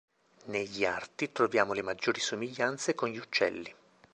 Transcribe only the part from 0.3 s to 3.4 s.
Negli arti troviamo le maggiori somiglianze con gli